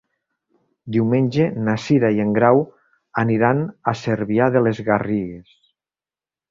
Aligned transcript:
Diumenge 0.95 1.45
na 1.67 1.75
Cira 1.83 2.11
i 2.17 2.23
en 2.25 2.33
Grau 2.39 2.63
aniran 3.25 3.65
a 3.93 3.97
Cervià 4.05 4.53
de 4.59 4.67
les 4.69 4.85
Garrigues. 4.93 5.59